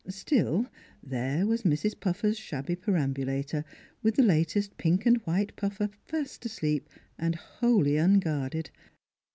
Still, 0.09 0.65
there 1.03 1.45
was 1.45 1.61
Mrs. 1.61 1.99
Puffer's 1.99 2.35
shabby 2.35 2.75
perambulator 2.75 3.63
with 4.01 4.15
the 4.15 4.23
latest 4.23 4.75
pink 4.77 5.05
and 5.05 5.17
white 5.27 5.55
Puffer 5.55 5.91
fast 6.07 6.43
asleep 6.43 6.89
and 7.19 7.35
wholly 7.35 7.99
un 7.99 8.19
guarded. 8.19 8.71